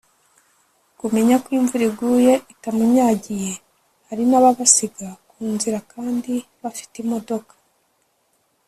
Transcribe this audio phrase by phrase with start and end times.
[0.99, 3.51] Kumenya ko imvura iguye itamunyagiye
[4.07, 7.53] (hari n´ababasiga ku nzira kandi bafite imodoka)